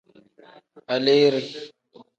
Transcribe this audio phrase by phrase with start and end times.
[0.95, 1.41] Aleere.